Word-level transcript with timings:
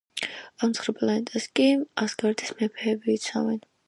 ამ 0.67 0.71
ცხრა 0.77 0.93
პლანეტას 1.01 1.45
კი 1.59 1.67
ასგარდის 2.05 2.55
მეფეები 2.63 3.15
იცავენ. 3.19 3.61